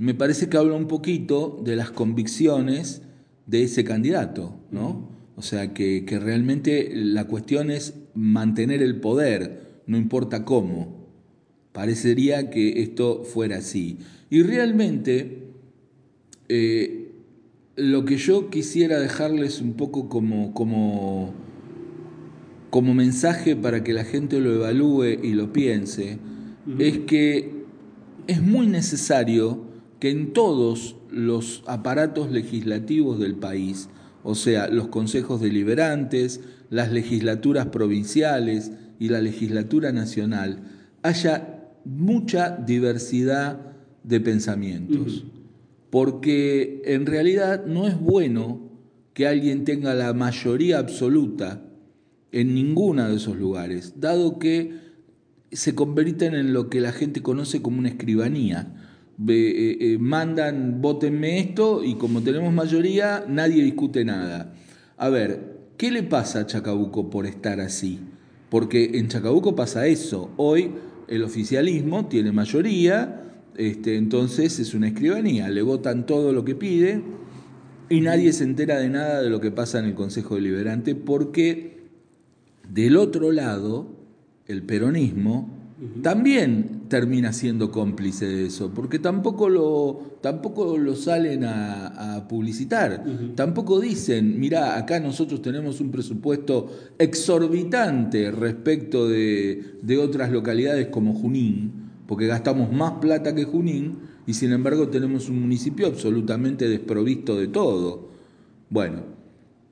me 0.00 0.14
parece 0.14 0.48
que 0.48 0.56
habla 0.56 0.76
un 0.76 0.88
poquito 0.88 1.60
de 1.62 1.76
las 1.76 1.90
convicciones 1.90 3.02
de 3.44 3.64
ese 3.64 3.84
candidato, 3.84 4.58
¿no? 4.70 5.10
O 5.36 5.42
sea, 5.42 5.74
que, 5.74 6.02
realmente 6.08 6.90
la 6.94 7.26
cuestión 7.26 7.70
es 7.70 7.92
mantener 8.14 8.82
el 8.82 8.98
poder, 8.98 9.82
no 9.86 9.98
importa 9.98 10.46
cómo. 10.46 11.06
Parecería 11.72 12.48
que 12.48 12.80
esto 12.80 13.24
fuera 13.24 13.58
así. 13.58 13.98
Y 14.30 14.42
realmente 14.42 15.48
eh, 16.48 17.10
lo 17.76 18.06
que 18.06 18.16
yo 18.16 18.48
quisiera 18.48 18.98
dejarles 18.98 19.60
un 19.60 19.74
poco 19.74 20.08
como, 20.08 20.54
como, 20.54 21.34
como 22.70 22.94
mensaje 22.94 23.54
para 23.54 23.84
que 23.84 23.92
la 23.92 24.04
gente 24.04 24.40
lo 24.40 24.54
evalúe 24.54 25.20
y 25.22 25.34
lo 25.34 25.52
piense, 25.52 26.16
es 26.78 27.00
que 27.00 27.64
es 28.28 28.40
muy 28.40 28.66
necesario 28.66 29.68
que 30.00 30.10
en 30.10 30.32
todos 30.32 30.96
los 31.10 31.62
aparatos 31.66 32.30
legislativos 32.30 33.20
del 33.20 33.36
país, 33.36 33.88
o 34.24 34.34
sea, 34.34 34.68
los 34.68 34.88
consejos 34.88 35.40
deliberantes, 35.40 36.40
las 36.70 36.90
legislaturas 36.90 37.66
provinciales 37.66 38.72
y 38.98 39.08
la 39.08 39.20
legislatura 39.20 39.92
nacional, 39.92 40.62
haya 41.02 41.70
mucha 41.84 42.56
diversidad 42.56 43.60
de 44.02 44.20
pensamientos. 44.20 45.24
Porque 45.90 46.82
en 46.86 47.06
realidad 47.06 47.66
no 47.66 47.86
es 47.86 47.98
bueno 47.98 48.70
que 49.12 49.26
alguien 49.26 49.64
tenga 49.64 49.94
la 49.94 50.14
mayoría 50.14 50.78
absoluta 50.78 51.62
en 52.32 52.54
ninguno 52.54 53.08
de 53.08 53.16
esos 53.16 53.36
lugares, 53.36 53.94
dado 54.00 54.38
que 54.38 54.78
se 55.52 55.74
convierten 55.74 56.34
en 56.34 56.52
lo 56.52 56.70
que 56.70 56.80
la 56.80 56.92
gente 56.92 57.22
conoce 57.22 57.60
como 57.60 57.80
una 57.80 57.88
escribanía 57.88 58.89
eh, 59.28 59.76
eh, 59.80 59.98
mandan, 59.98 60.80
votenme 60.80 61.40
esto 61.40 61.84
y 61.84 61.96
como 61.96 62.22
tenemos 62.22 62.52
mayoría, 62.52 63.24
nadie 63.28 63.62
discute 63.62 64.04
nada. 64.04 64.54
A 64.96 65.08
ver, 65.08 65.58
¿qué 65.76 65.90
le 65.90 66.02
pasa 66.02 66.40
a 66.40 66.46
Chacabuco 66.46 67.10
por 67.10 67.26
estar 67.26 67.60
así? 67.60 68.00
Porque 68.48 68.92
en 68.94 69.08
Chacabuco 69.08 69.54
pasa 69.54 69.86
eso. 69.86 70.30
Hoy 70.36 70.70
el 71.08 71.22
oficialismo 71.22 72.06
tiene 72.06 72.32
mayoría, 72.32 73.24
este, 73.56 73.96
entonces 73.96 74.58
es 74.58 74.74
una 74.74 74.88
escribanía, 74.88 75.50
le 75.50 75.62
votan 75.62 76.06
todo 76.06 76.32
lo 76.32 76.44
que 76.44 76.54
pide 76.54 77.02
y 77.90 78.00
nadie 78.00 78.32
se 78.32 78.44
entera 78.44 78.78
de 78.78 78.88
nada 78.88 79.20
de 79.20 79.28
lo 79.28 79.40
que 79.40 79.50
pasa 79.50 79.80
en 79.80 79.86
el 79.86 79.94
Consejo 79.94 80.36
Deliberante 80.36 80.94
porque 80.94 81.80
del 82.68 82.96
otro 82.96 83.32
lado, 83.32 83.88
el 84.46 84.62
peronismo 84.62 85.59
también 86.02 86.82
termina 86.88 87.32
siendo 87.32 87.70
cómplice 87.70 88.26
de 88.26 88.46
eso, 88.46 88.72
porque 88.74 88.98
tampoco 88.98 89.48
lo, 89.48 90.18
tampoco 90.20 90.76
lo 90.76 90.94
salen 90.94 91.44
a, 91.44 92.26
publicitar, 92.28 93.04
tampoco 93.34 93.80
dicen, 93.80 94.38
mira, 94.38 94.76
acá 94.76 95.00
nosotros 95.00 95.40
tenemos 95.40 95.80
un 95.80 95.90
presupuesto 95.90 96.70
exorbitante 96.98 98.30
respecto 98.30 99.08
de, 99.08 99.76
de 99.80 99.98
otras 99.98 100.30
localidades 100.30 100.88
como 100.88 101.14
Junín, 101.14 101.72
porque 102.06 102.26
gastamos 102.26 102.70
más 102.72 102.94
plata 103.00 103.34
que 103.34 103.44
Junín 103.44 103.98
y 104.26 104.34
sin 104.34 104.52
embargo 104.52 104.88
tenemos 104.88 105.28
un 105.28 105.40
municipio 105.40 105.86
absolutamente 105.86 106.68
desprovisto 106.68 107.36
de 107.38 107.48
todo. 107.48 108.10
Bueno, 108.68 109.02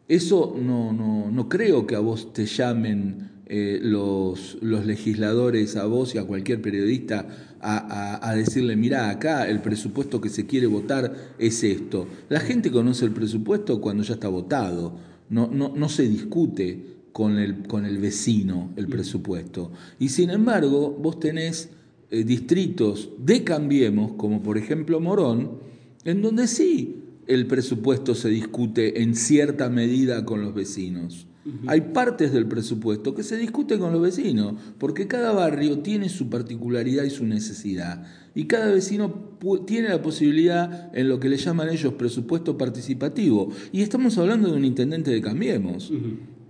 eso 0.09 0.57
no, 0.59 0.93
no, 0.93 1.31
no 1.31 1.49
creo 1.49 1.87
que 1.87 1.97
a 1.97 2.01
vos 2.01 2.33
te 2.33 2.47
llamen 2.47 3.31
eh, 3.49 3.79
los, 3.83 4.59
los, 4.61 4.85
legisladores 4.85 5.77
a 5.77 5.87
vos 5.87 6.15
y 6.15 6.19
a 6.19 6.25
cualquier 6.25 6.61
periodista 6.61 7.27
a, 7.61 8.35
decirle, 8.37 8.77
mira, 8.77 9.11
acá 9.11 9.49
el 9.49 9.61
presupuesto 9.61 10.21
que 10.21 10.29
se 10.29 10.47
quiere 10.47 10.67
votar 10.67 11.15
es 11.39 11.65
esto. 11.65 12.07
La 12.29 12.41
gente 12.41 12.71
conoce 12.71 13.05
el 13.05 13.13
presupuesto 13.13 13.81
cuando 13.81 14.03
ya 14.03 14.15
está 14.15 14.29
votado, 14.29 14.99
no, 15.31 15.49
no, 15.49 15.73
no 15.75 15.89
se 15.89 16.09
discute 16.09 16.99
con 17.13 17.39
el, 17.39 17.67
con 17.67 17.85
el 17.85 17.99
vecino 17.99 18.71
el 18.77 18.87
presupuesto. 18.87 19.73
Y 19.99 20.11
sin 20.11 20.31
embargo, 20.31 20.97
vos 21.01 21.19
tenés 21.19 21.71
eh, 22.11 22.25
distritos 22.25 23.11
de 23.19 23.45
Cambiemos, 23.45 24.13
como 24.13 24.43
por 24.43 24.57
ejemplo 24.57 25.01
Morón, 25.01 25.59
en 26.05 26.23
donde 26.23 26.47
sí 26.47 27.03
el 27.27 27.47
presupuesto 27.47 28.15
se 28.15 28.31
discute 28.31 29.03
en 29.03 29.15
cierta 29.15 29.69
medida 29.69 30.25
con 30.25 30.41
los 30.41 30.55
vecinos. 30.55 31.28
Hay 31.67 31.81
partes 31.81 32.33
del 32.33 32.47
presupuesto 32.47 33.15
que 33.15 33.23
se 33.23 33.37
discuten 33.37 33.79
con 33.79 33.93
los 33.93 34.03
vecinos, 34.03 34.55
porque 34.79 35.07
cada 35.07 35.33
barrio 35.33 35.81
tiene 35.81 36.09
su 36.09 36.29
particularidad 36.29 37.05
y 37.05 37.11
su 37.11 37.25
necesidad. 37.25 38.05
Y 38.35 38.45
cada 38.45 38.71
vecino 38.71 39.37
tiene 39.67 39.89
la 39.89 40.03
posibilidad 40.03 40.91
en 40.97 41.09
lo 41.09 41.19
que 41.21 41.29
le 41.29 41.37
llaman 41.37 41.71
ellos 41.71 41.95
presupuesto 41.95 42.57
participativo. 42.57 43.51
Y 43.73 43.83
estamos 43.83 44.17
hablando 44.19 44.51
de 44.51 44.57
un 44.57 44.65
intendente 44.65 45.11
de 45.11 45.21
Cambiemos, 45.21 45.93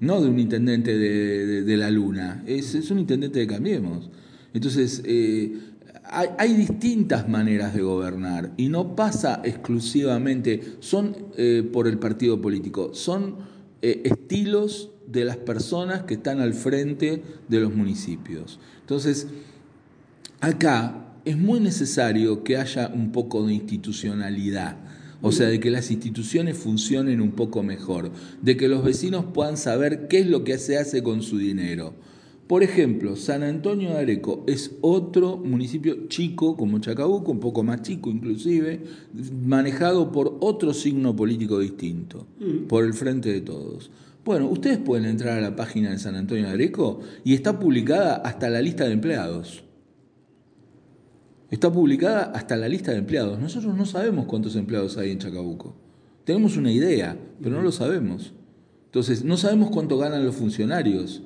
no 0.01 0.21
de 0.21 0.29
un 0.29 0.39
intendente 0.39 0.97
de, 0.97 1.77
la 1.77 1.91
Luna, 1.91 2.43
es, 2.47 2.91
un 2.91 2.99
intendente 2.99 3.39
de 3.39 3.47
Cambiemos. 3.47 4.11
Entonces, 4.53 5.03
eh, 5.05 5.53
hay, 6.11 6.55
distintas 6.55 7.29
maneras 7.29 7.75
de 7.75 7.83
gobernar 7.83 8.53
y 8.57 8.69
no 8.69 8.97
pasa 8.97 9.41
exclusivamente, 9.45 10.77
son 10.81 11.15
eh, 11.37 11.69
por 11.71 11.87
el 11.87 11.99
partido 11.99 12.41
político, 12.41 12.95
son 12.95 13.37
eh, 13.83 14.03
estilos 14.05 14.91
de 15.07 15.25
las 15.25 15.37
personas 15.37 16.03
que 16.03 16.15
están 16.15 16.41
al 16.41 16.55
frente 16.55 17.23
de 17.49 17.61
los 17.61 17.75
municipios. 17.75 18.59
Entonces, 18.81 19.29
acá 20.41 21.15
es 21.25 21.37
muy 21.37 21.61
necesario 21.61 22.43
que 22.45 22.57
haya 22.57 22.89
un 22.89 23.13
poco 23.13 23.47
de 23.47 23.55
institucionalidad. 23.55 24.77
O 25.21 25.33
sea, 25.33 25.49
de 25.49 25.59
que 25.59 25.71
las 25.71 25.91
instituciones 25.91 26.57
funcionen 26.57 27.21
un 27.21 27.33
poco 27.33 27.63
mejor, 27.65 28.13
de 28.41 28.57
que 28.57 28.69
los 28.69 28.85
vecinos 28.85 29.25
puedan 29.35 29.57
saber 29.57 30.07
qué 30.07 30.21
es 30.21 30.27
lo 30.27 30.45
que 30.45 30.59
se 30.59 30.79
hace 30.79 31.03
con 31.03 31.23
su 31.23 31.39
dinero. 31.39 31.95
Por 32.49 32.63
ejemplo, 32.63 33.15
San 33.15 33.43
Antonio 33.43 33.91
de 33.91 33.99
Areco 33.99 34.43
es 34.47 34.77
otro 34.81 35.37
municipio 35.37 36.09
chico 36.09 36.57
como 36.57 36.79
Chacabuco, 36.79 37.31
un 37.31 37.41
poco 37.41 37.63
más 37.63 37.83
chico 37.83 38.09
inclusive, 38.09 38.81
manejado 39.45 40.11
por 40.11 40.39
otro 40.41 40.73
signo 40.73 41.15
político 41.15 41.59
distinto, 41.59 42.27
mm. 42.41 42.67
por 42.67 42.85
el 42.85 42.95
Frente 42.95 43.31
de 43.31 43.43
Todos. 43.43 43.91
Bueno, 44.25 44.49
ustedes 44.49 44.79
pueden 44.79 45.05
entrar 45.05 45.37
a 45.37 45.43
la 45.43 45.57
página 45.57 45.91
de 45.91 45.99
San 45.99 46.15
Antonio 46.15 46.47
de 46.47 46.53
Areco 46.53 47.01
y 47.23 47.35
está 47.35 47.59
publicada 47.59 48.17
hasta 48.17 48.49
la 48.49 48.63
lista 48.63 48.85
de 48.85 48.93
empleados. 48.93 49.65
Está 51.51 51.71
publicada 51.71 52.33
hasta 52.35 52.57
la 52.57 52.69
lista 52.69 52.93
de 52.93 52.99
empleados. 52.99 53.39
Nosotros 53.39 53.77
no 53.77 53.85
sabemos 53.85 54.25
cuántos 54.25 54.57
empleados 54.57 54.97
hay 54.97 55.11
en 55.11 55.19
Chacabuco. 55.19 55.77
Tenemos 56.25 56.57
una 56.57 56.73
idea, 56.73 57.19
pero 57.43 57.57
no 57.57 57.63
lo 57.63 57.73
sabemos. 57.73 58.33
Entonces, 58.87 59.23
no 59.23 59.37
sabemos 59.37 59.71
cuánto 59.71 59.99
ganan 59.99 60.25
los 60.25 60.37
funcionarios. 60.37 61.23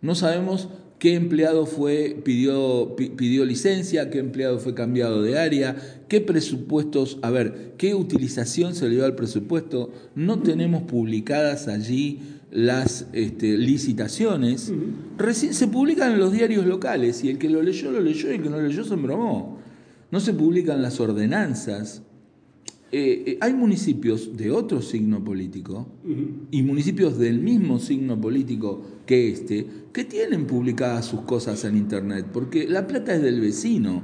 No 0.00 0.14
sabemos 0.14 0.68
qué 0.98 1.14
empleado 1.14 1.66
fue, 1.66 2.20
pidió, 2.24 2.96
pidió 2.96 3.44
licencia, 3.44 4.10
qué 4.10 4.18
empleado 4.18 4.58
fue 4.58 4.74
cambiado 4.74 5.22
de 5.22 5.38
área, 5.38 5.76
qué 6.08 6.20
presupuestos, 6.20 7.18
a 7.22 7.30
ver, 7.30 7.74
qué 7.78 7.94
utilización 7.94 8.74
se 8.74 8.88
le 8.88 8.96
dio 8.96 9.04
al 9.04 9.14
presupuesto. 9.14 9.92
No 10.14 10.40
tenemos 10.40 10.82
publicadas 10.82 11.68
allí 11.68 12.20
las 12.50 13.06
este, 13.12 13.58
licitaciones. 13.58 14.72
se 15.32 15.68
publican 15.68 16.12
en 16.12 16.18
los 16.18 16.32
diarios 16.32 16.66
locales 16.66 17.22
y 17.24 17.30
el 17.30 17.38
que 17.38 17.48
lo 17.48 17.62
leyó, 17.62 17.90
lo 17.90 18.00
leyó 18.00 18.30
y 18.30 18.36
el 18.36 18.42
que 18.42 18.50
no 18.50 18.56
lo 18.56 18.66
leyó 18.66 18.84
se 18.84 18.94
embromó. 18.94 19.58
No 20.10 20.20
se 20.20 20.32
publican 20.32 20.82
las 20.82 21.00
ordenanzas. 21.00 22.02
Eh, 22.90 23.24
eh, 23.26 23.38
hay 23.42 23.52
municipios 23.52 24.34
de 24.34 24.50
otro 24.50 24.80
signo 24.80 25.22
político 25.22 25.86
y 26.50 26.62
municipios 26.62 27.18
del 27.18 27.38
mismo 27.38 27.78
signo 27.78 28.18
político 28.18 28.82
que 29.04 29.28
este 29.28 29.66
que 29.92 30.04
tienen 30.04 30.46
publicadas 30.46 31.04
sus 31.04 31.20
cosas 31.22 31.62
en 31.64 31.76
internet, 31.76 32.24
porque 32.32 32.66
la 32.66 32.86
plata 32.86 33.14
es 33.14 33.20
del 33.20 33.42
vecino 33.42 34.02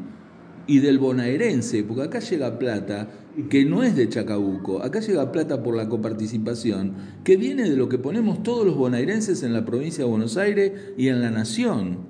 y 0.67 0.81
del 0.81 0.99
bonaerense, 0.99 1.83
porque 1.83 2.03
acá 2.03 2.19
llega 2.21 2.59
plata 2.59 3.09
que 3.49 3.65
no 3.65 3.83
es 3.83 3.97
de 3.97 4.09
Chacabuco, 4.09 4.83
acá 4.83 5.01
llega 5.01 5.33
plata 5.33 5.63
por 5.63 5.77
la 5.77 5.89
coparticipación, 5.89 6.95
que 7.25 7.39
viene 7.39 7.69
de 7.71 7.77
lo 7.77 7.89
que 7.89 7.97
ponemos 7.97 8.43
todos 8.43 8.67
los 8.67 8.77
bonaerenses 8.77 9.43
en 9.43 9.55
la 9.55 9.65
provincia 9.65 10.05
de 10.05 10.11
Buenos 10.11 10.37
Aires 10.37 10.73
y 10.99 11.09
en 11.09 11.23
la 11.23 11.31
nación. 11.31 12.01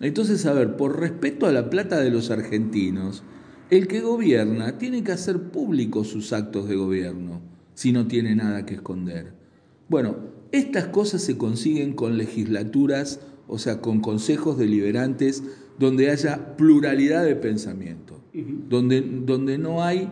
Entonces, 0.00 0.46
a 0.46 0.52
ver, 0.52 0.76
por 0.76 0.98
respeto 0.98 1.46
a 1.46 1.52
la 1.52 1.70
plata 1.70 2.00
de 2.00 2.10
los 2.10 2.30
argentinos, 2.30 3.22
el 3.70 3.86
que 3.86 4.00
gobierna 4.00 4.78
tiene 4.78 5.02
que 5.02 5.12
hacer 5.12 5.50
públicos 5.50 6.08
sus 6.08 6.32
actos 6.32 6.68
de 6.68 6.76
gobierno, 6.76 7.40
si 7.74 7.92
no 7.92 8.06
tiene 8.06 8.34
nada 8.34 8.64
que 8.64 8.74
esconder. 8.74 9.32
Bueno, 9.88 10.16
estas 10.52 10.86
cosas 10.86 11.22
se 11.22 11.36
consiguen 11.36 11.92
con 11.92 12.18
legislaturas, 12.18 13.20
o 13.46 13.58
sea, 13.58 13.80
con 13.80 14.00
consejos 14.00 14.58
deliberantes 14.58 15.42
donde 15.78 16.10
haya 16.10 16.56
pluralidad 16.56 17.24
de 17.24 17.36
pensamiento, 17.36 18.20
donde, 18.68 19.00
donde 19.00 19.58
no 19.58 19.82
hay 19.82 20.10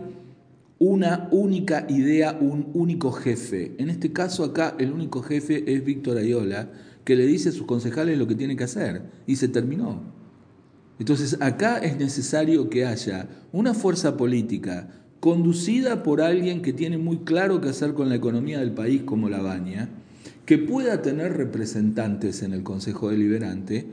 una 0.79 1.29
única 1.31 1.87
idea, 1.89 2.37
un 2.39 2.69
único 2.75 3.11
jefe. 3.13 3.75
En 3.79 3.89
este 3.89 4.13
caso 4.13 4.45
acá 4.45 4.77
el 4.79 4.93
único 4.93 5.23
jefe 5.23 5.73
es 5.73 5.85
Víctor 5.85 6.19
Ayola, 6.19 6.71
que 7.05 7.17
le 7.17 7.27
dice 7.27 7.49
a 7.49 7.53
sus 7.53 7.67
concejales 7.67 8.19
lo 8.19 8.27
que 8.27 8.35
tiene 8.35 8.57
que 8.57 8.65
hacer 8.65 9.03
y 9.27 9.37
se 9.37 9.49
terminó. 9.49 10.16
Entonces 10.99 11.39
acá 11.41 11.79
es 11.79 11.99
necesario 11.99 12.71
que 12.71 12.87
haya 12.87 13.29
una 13.53 13.75
fuerza 13.75 14.17
política 14.17 14.89
conducida 15.21 16.03
por 16.03 16.21
alguien 16.21 16.63
que 16.63 16.73
tiene 16.73 16.99
muy 16.99 17.19
claro 17.19 17.61
qué 17.61 17.71
hacer 17.71 17.95
con 17.95 18.09
la 18.09 18.15
economía 18.15 18.61
del 18.61 18.73
país 18.73 19.03
como 19.03 19.29
la 19.29 19.43
Baña, 19.43 19.89
que 20.45 20.59
pueda 20.59 21.03
tener 21.03 21.37
representantes 21.37 22.43
en 22.43 22.53
el 22.53 22.63
Consejo 22.63 23.11
Deliberante 23.11 23.87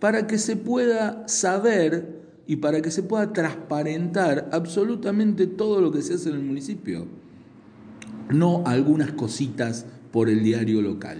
para 0.00 0.26
que 0.26 0.38
se 0.38 0.56
pueda 0.56 1.26
saber 1.28 2.20
y 2.46 2.56
para 2.56 2.82
que 2.82 2.90
se 2.90 3.04
pueda 3.04 3.32
transparentar 3.32 4.48
absolutamente 4.52 5.46
todo 5.46 5.80
lo 5.80 5.92
que 5.92 6.02
se 6.02 6.14
hace 6.14 6.30
en 6.30 6.36
el 6.36 6.42
municipio, 6.42 7.06
no 8.28 8.64
algunas 8.66 9.12
cositas 9.12 9.86
por 10.10 10.28
el 10.28 10.42
diario 10.42 10.82
local. 10.82 11.18